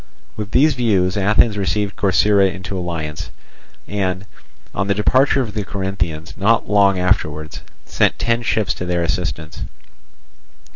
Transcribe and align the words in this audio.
With 0.35 0.49
these 0.49 0.73
views, 0.73 1.15
Athens 1.15 1.59
received 1.59 1.95
Corcyra 1.95 2.51
into 2.51 2.75
alliance 2.75 3.29
and, 3.87 4.25
on 4.73 4.87
the 4.87 4.95
departure 4.95 5.41
of 5.41 5.53
the 5.53 5.63
Corinthians 5.63 6.33
not 6.37 6.67
long 6.67 6.97
afterwards, 6.97 7.61
sent 7.85 8.17
ten 8.17 8.41
ships 8.41 8.73
to 8.73 8.85
their 8.85 9.03
assistance. 9.03 9.61